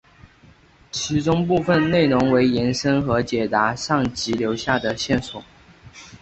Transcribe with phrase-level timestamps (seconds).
[0.89, 5.43] 其中部分内容为延伸和解答上集留下的线索。